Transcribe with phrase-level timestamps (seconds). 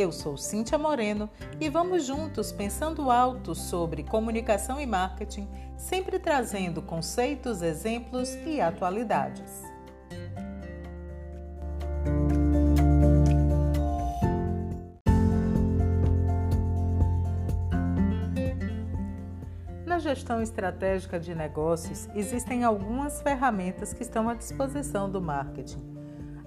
[0.00, 1.28] Eu sou Cíntia Moreno
[1.60, 5.46] e vamos juntos pensando alto sobre comunicação e marketing,
[5.76, 9.62] sempre trazendo conceitos, exemplos e atualidades.
[19.84, 25.90] Na gestão estratégica de negócios, existem algumas ferramentas que estão à disposição do marketing.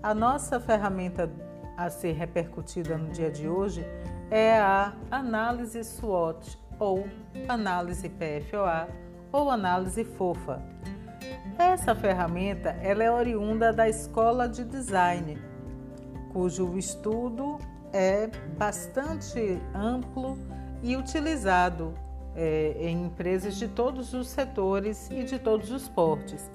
[0.00, 1.49] A nossa ferramenta
[1.80, 3.82] a ser repercutida no dia de hoje
[4.30, 7.08] é a análise SWOT ou
[7.48, 8.86] análise PFOA
[9.32, 10.62] ou análise FOFA.
[11.58, 15.38] Essa ferramenta ela é oriunda da escola de design,
[16.34, 17.58] cujo estudo
[17.94, 18.26] é
[18.58, 20.36] bastante amplo
[20.82, 21.94] e utilizado
[22.36, 26.50] é, em empresas de todos os setores e de todos os portes.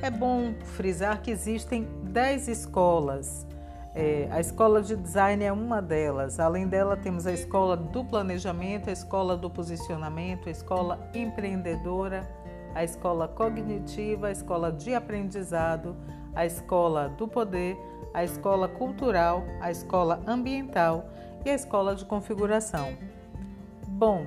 [0.00, 3.46] É bom frisar que existem 10 escolas
[3.94, 6.40] é, a escola de design é uma delas.
[6.40, 12.28] Além dela, temos a escola do planejamento, a escola do posicionamento, a escola empreendedora,
[12.74, 15.96] a escola cognitiva, a escola de aprendizado,
[16.34, 17.78] a escola do poder,
[18.12, 21.08] a escola cultural, a escola ambiental
[21.44, 22.96] e a escola de configuração.
[23.86, 24.26] Bom,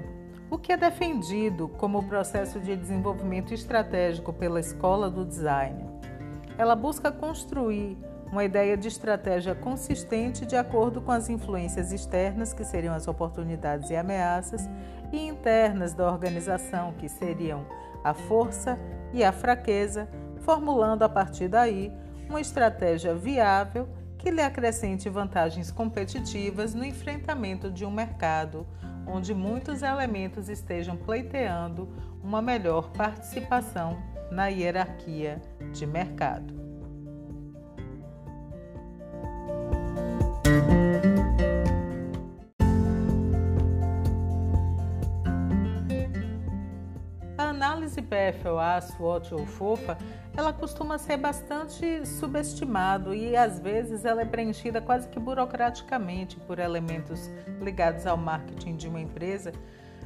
[0.50, 5.86] o que é defendido como processo de desenvolvimento estratégico pela escola do design?
[6.58, 7.98] Ela busca construir
[8.32, 13.90] uma ideia de estratégia consistente de acordo com as influências externas, que seriam as oportunidades
[13.90, 14.70] e ameaças,
[15.12, 17.66] e internas da organização, que seriam
[18.04, 18.78] a força
[19.14, 20.10] e a fraqueza,
[20.42, 21.92] formulando a partir daí
[22.30, 23.88] uma estratégia viável
[24.18, 28.66] que lhe acrescente vantagens competitivas no enfrentamento de um mercado
[29.08, 31.88] onde muitos elementos estejam pleiteando
[32.22, 33.98] uma melhor participação
[34.30, 36.57] na hierarquia de mercado.
[47.58, 49.98] Análise PFOA, SWOT ou FOFA,
[50.36, 56.60] ela costuma ser bastante subestimado e às vezes ela é preenchida quase que burocraticamente por
[56.60, 59.52] elementos ligados ao marketing de uma empresa.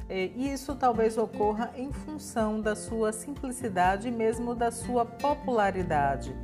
[0.08, 6.34] E isso talvez ocorra em função da sua simplicidade e mesmo da sua popularidade.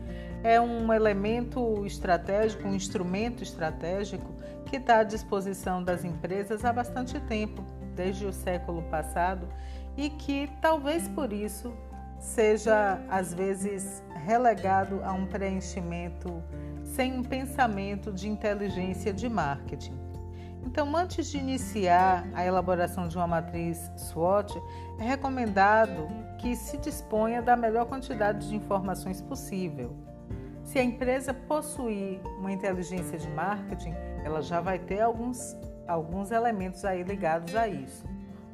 [0.44, 4.30] É um elemento estratégico, um instrumento estratégico
[4.66, 7.64] que está à disposição das empresas há bastante tempo,
[7.94, 9.48] desde o século passado,
[9.98, 11.74] e que talvez por isso
[12.20, 16.40] seja às vezes relegado a um preenchimento
[16.84, 19.98] sem um pensamento de inteligência de marketing.
[20.64, 24.60] Então, antes de iniciar a elaboração de uma matriz SWOT,
[25.00, 29.96] é recomendado que se disponha da melhor quantidade de informações possível.
[30.62, 33.94] Se a empresa possuir uma inteligência de marketing,
[34.24, 35.56] ela já vai ter alguns,
[35.88, 38.04] alguns elementos aí ligados a isso.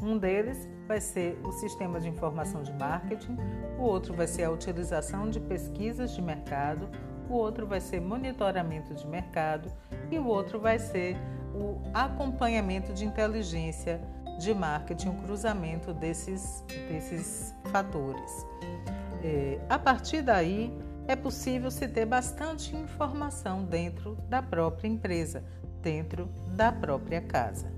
[0.00, 3.36] Um deles vai ser o sistema de informação de marketing,
[3.78, 6.88] o outro vai ser a utilização de pesquisas de mercado,
[7.28, 9.72] o outro vai ser monitoramento de mercado
[10.10, 11.16] e o outro vai ser
[11.54, 14.00] o acompanhamento de inteligência
[14.38, 18.46] de marketing, o cruzamento desses, desses fatores.
[19.22, 25.44] É, a partir daí, é possível se ter bastante informação dentro da própria empresa,
[25.80, 27.72] dentro da própria casa.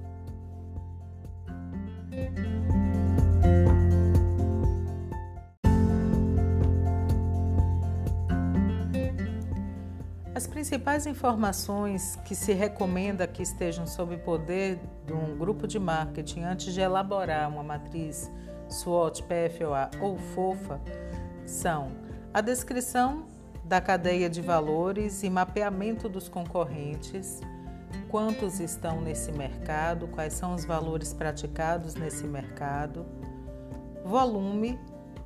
[10.37, 16.43] As principais informações que se recomenda que estejam sob poder de um grupo de marketing
[16.43, 18.31] antes de elaborar uma matriz
[18.69, 20.79] SWOT, PFOA ou FOFA
[21.47, 21.91] são
[22.35, 23.25] a descrição
[23.65, 27.41] da cadeia de valores e mapeamento dos concorrentes,
[28.11, 33.07] quantos estão nesse mercado, quais são os valores praticados nesse mercado,
[34.05, 34.79] volume,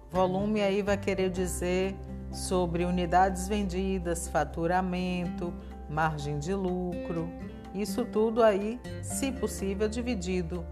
[0.08, 1.96] volume aí vai querer dizer
[2.32, 5.52] sobre unidades vendidas, faturamento,
[5.88, 7.28] margem de lucro.
[7.74, 10.64] Isso tudo aí, se possível, dividido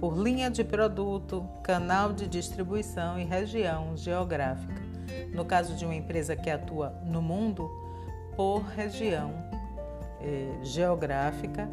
[0.00, 4.82] por linha de produto, canal de distribuição e região geográfica.
[5.32, 7.70] No caso de uma empresa que atua no mundo,
[8.36, 9.32] por região
[10.20, 11.68] eh, geográfica,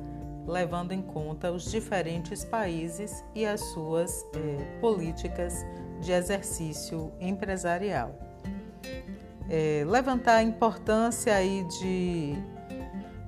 [0.45, 5.65] levando em conta os diferentes países e as suas eh, políticas
[6.01, 8.29] de exercício empresarial.
[9.50, 12.36] É, levantar a importância aí de,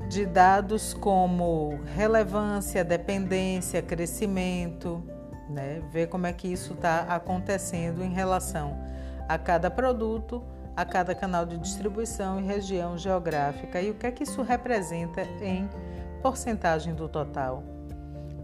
[0.08, 5.04] de dados como relevância, dependência, crescimento,
[5.50, 5.82] né?
[5.92, 8.78] ver como é que isso está acontecendo em relação
[9.28, 10.44] a cada produto,
[10.76, 15.24] a cada canal de distribuição e região geográfica e o que é que isso representa
[15.42, 15.70] em
[16.22, 17.64] porcentagem do total.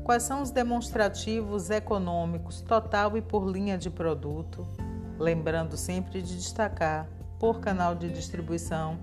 [0.03, 4.65] Quais são os demonstrativos econômicos total e por linha de produto?
[5.19, 7.07] Lembrando sempre de destacar
[7.39, 8.97] por canal de distribuição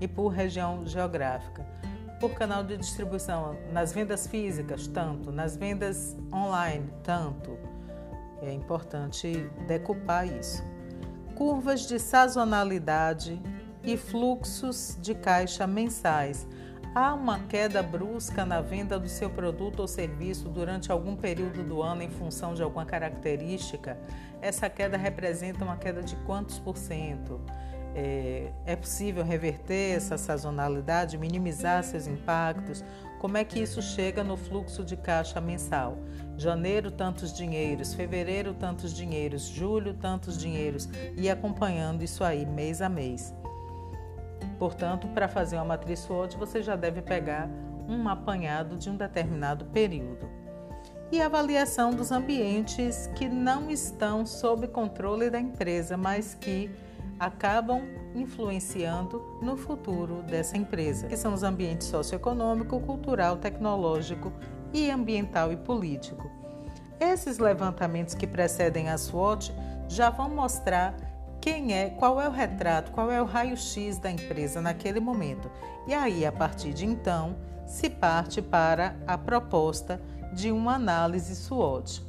[0.00, 1.66] e por região geográfica.
[2.20, 7.58] Por canal de distribuição, nas vendas físicas, tanto, nas vendas online, tanto.
[8.40, 10.62] É importante decupar isso.
[11.34, 13.40] Curvas de sazonalidade
[13.82, 16.46] e fluxos de caixa mensais
[16.94, 21.82] há uma queda brusca na venda do seu produto ou serviço durante algum período do
[21.82, 23.98] ano em função de alguma característica,
[24.40, 27.40] essa queda representa uma queda de quantos por cento?
[27.96, 32.84] É, é possível reverter essa sazonalidade, minimizar seus impactos?
[33.20, 35.96] Como é que isso chega no fluxo de caixa mensal?
[36.36, 42.88] Janeiro, tantos dinheiros, fevereiro, tantos dinheiros, julho, tantos dinheiros, e acompanhando isso aí mês a
[42.88, 43.32] mês.
[44.58, 47.48] Portanto, para fazer uma matriz SWOT, você já deve pegar
[47.88, 50.28] um apanhado de um determinado período.
[51.12, 56.70] E avaliação dos ambientes que não estão sob controle da empresa, mas que
[57.18, 57.82] acabam
[58.14, 64.32] influenciando no futuro dessa empresa, que são os ambientes socioeconômico, cultural, tecnológico
[64.72, 66.30] e ambiental e político.
[66.98, 69.52] Esses levantamentos que precedem a SWOT
[69.88, 70.94] já vão mostrar
[71.44, 75.50] quem é, qual é o retrato, qual é o raio-x da empresa naquele momento.
[75.86, 77.36] E aí, a partir de então,
[77.66, 80.00] se parte para a proposta
[80.32, 82.02] de uma análise SWOT.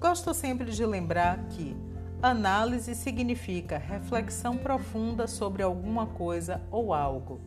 [0.00, 1.76] Gosto sempre de lembrar que
[2.20, 7.40] análise significa reflexão profunda sobre alguma coisa ou algo.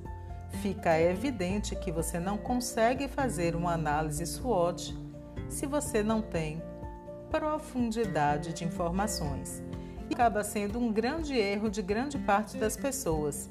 [0.62, 4.98] Fica evidente que você não consegue fazer uma análise SWOT
[5.50, 6.64] se você não tem
[7.30, 9.62] profundidade de informações
[10.14, 13.50] acaba sendo um grande erro de grande parte das pessoas.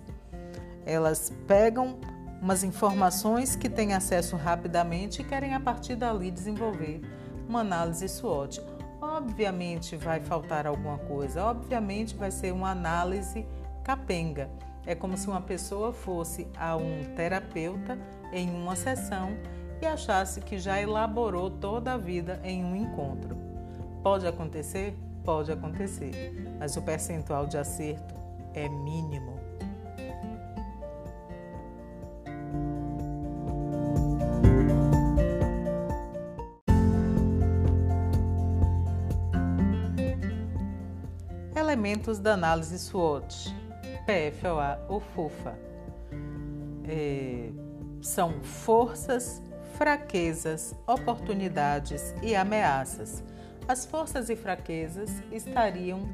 [0.85, 1.99] Elas pegam
[2.41, 7.01] umas informações que têm acesso rapidamente e querem a partir dali desenvolver
[7.49, 8.61] uma análise SWOT.
[9.01, 13.47] Obviamente vai faltar alguma coisa, obviamente vai ser uma análise
[13.83, 14.49] capenga.
[14.87, 17.99] É como se uma pessoa fosse a um terapeuta
[18.33, 19.37] em uma sessão
[19.81, 23.37] e achasse que já elaborou toda a vida em um encontro.
[24.03, 24.97] Pode acontecer?
[25.25, 28.15] Pode acontecer, mas o percentual de acerto
[28.55, 29.39] é mínimo.
[41.55, 43.55] Elementos da análise SWOT,
[44.07, 45.57] PFOA ou FUFA.
[46.89, 47.51] É,
[48.01, 49.43] são forças,
[49.77, 53.23] fraquezas, oportunidades e ameaças
[53.71, 56.09] as forças e fraquezas estariam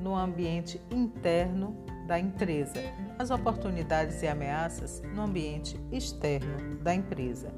[0.00, 1.76] no ambiente interno
[2.06, 2.80] da empresa,
[3.18, 7.52] as oportunidades e ameaças no ambiente externo da empresa.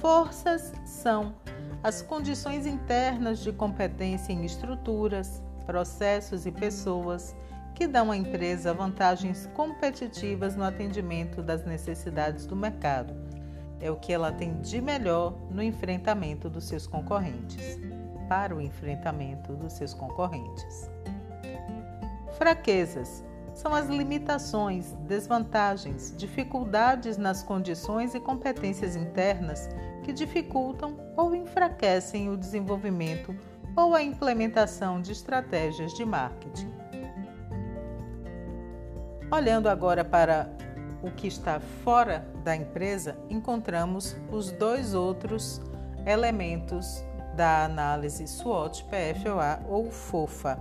[0.00, 1.34] Forças são
[1.82, 7.36] as condições internas de competência em estruturas, processos e pessoas
[7.74, 13.12] que dão à empresa vantagens competitivas no atendimento das necessidades do mercado.
[13.78, 17.78] É o que ela tem de melhor no enfrentamento dos seus concorrentes
[18.32, 20.90] para o enfrentamento dos seus concorrentes.
[22.38, 23.22] Fraquezas
[23.52, 29.68] são as limitações, desvantagens, dificuldades nas condições e competências internas
[30.02, 33.36] que dificultam ou enfraquecem o desenvolvimento
[33.76, 36.72] ou a implementação de estratégias de marketing.
[39.30, 40.48] Olhando agora para
[41.02, 45.60] o que está fora da empresa, encontramos os dois outros
[46.06, 47.04] elementos
[47.36, 50.58] da análise SWOT, PFOA ou FOFA.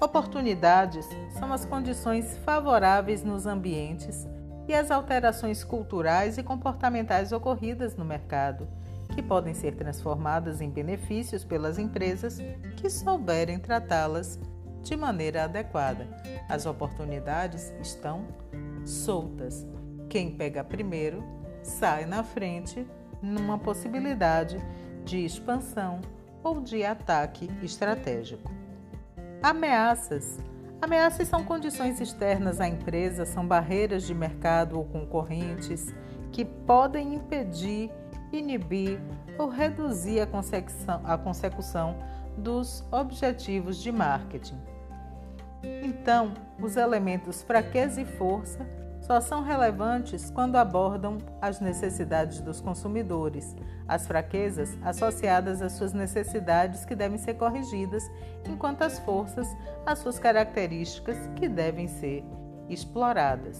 [0.00, 1.06] Oportunidades
[1.38, 4.28] são as condições favoráveis nos ambientes
[4.68, 8.68] e as alterações culturais e comportamentais ocorridas no mercado,
[9.14, 12.38] que podem ser transformadas em benefícios pelas empresas
[12.76, 14.38] que souberem tratá-las
[14.82, 16.06] de maneira adequada.
[16.48, 18.26] As oportunidades estão
[18.84, 19.66] soltas.
[20.08, 21.24] Quem pega primeiro
[21.62, 22.86] sai na frente
[23.20, 24.58] numa possibilidade
[25.08, 26.02] de expansão
[26.44, 28.50] ou de ataque estratégico.
[29.42, 30.38] Ameaças.
[30.82, 35.94] Ameaças são condições externas à empresa, são barreiras de mercado ou concorrentes
[36.30, 37.90] que podem impedir,
[38.30, 39.00] inibir
[39.38, 41.96] ou reduzir a consecução, a consecução
[42.36, 44.60] dos objetivos de marketing.
[45.82, 48.64] Então, os elementos fraqueza e força
[49.08, 53.56] só são relevantes quando abordam as necessidades dos consumidores,
[53.88, 58.02] as fraquezas associadas às suas necessidades que devem ser corrigidas,
[58.46, 59.48] enquanto as forças,
[59.86, 62.22] as suas características que devem ser
[62.68, 63.58] exploradas.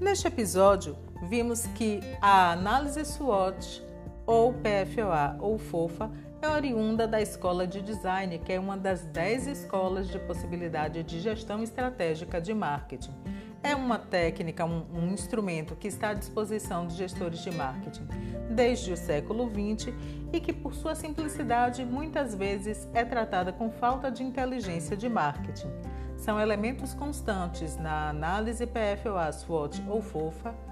[0.00, 0.96] Neste episódio,
[1.28, 3.86] vimos que a análise SWOT
[4.28, 6.10] ou PFOA ou FOFA
[6.42, 11.18] é oriunda da Escola de Design, que é uma das 10 escolas de possibilidade de
[11.18, 13.14] gestão estratégica de marketing.
[13.62, 18.06] É uma técnica, um, um, instrumento que está à disposição de gestores de marketing
[18.50, 19.94] desde o século XX
[20.30, 25.70] e que, por sua simplicidade, muitas vezes é tratada com falta de inteligência de marketing.
[26.18, 30.67] São elementos constantes na análise PFOA, SWOT ou FOFA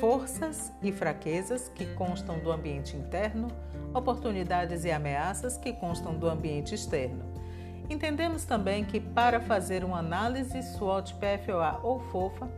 [0.00, 3.48] forças e fraquezas que constam do ambiente interno,
[3.92, 7.24] oportunidades e ameaças que constam do ambiente externo.
[7.88, 12.48] Entendemos também que para fazer uma análise SWOT, PFOA ou FOFA,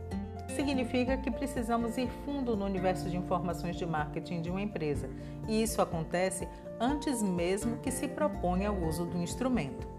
[0.55, 5.09] significa que precisamos ir fundo no universo de informações de marketing de uma empresa,
[5.47, 6.47] e isso acontece
[6.79, 9.96] antes mesmo que se proponha o uso do instrumento.